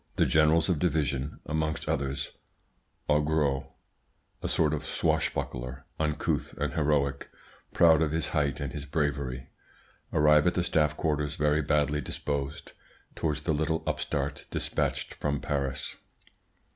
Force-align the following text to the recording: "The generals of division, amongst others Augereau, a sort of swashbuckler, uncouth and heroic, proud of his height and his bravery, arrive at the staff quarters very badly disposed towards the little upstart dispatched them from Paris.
"The 0.15 0.25
generals 0.25 0.67
of 0.67 0.79
division, 0.79 1.41
amongst 1.45 1.87
others 1.87 2.31
Augereau, 3.07 3.73
a 4.41 4.47
sort 4.49 4.73
of 4.73 4.83
swashbuckler, 4.83 5.85
uncouth 5.99 6.53
and 6.57 6.73
heroic, 6.73 7.29
proud 7.71 8.01
of 8.01 8.11
his 8.11 8.29
height 8.29 8.59
and 8.59 8.73
his 8.73 8.87
bravery, 8.87 9.51
arrive 10.11 10.47
at 10.47 10.55
the 10.55 10.63
staff 10.63 10.97
quarters 10.97 11.35
very 11.35 11.61
badly 11.61 12.01
disposed 12.01 12.71
towards 13.13 13.43
the 13.43 13.53
little 13.53 13.83
upstart 13.85 14.47
dispatched 14.49 15.11
them 15.11 15.19
from 15.33 15.39
Paris. 15.41 15.97